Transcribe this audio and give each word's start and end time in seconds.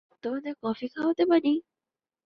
তোমাদের 0.23 0.53
কফি 0.63 0.85
খাওয়াতে 0.93 1.23
পারি? 1.31 1.53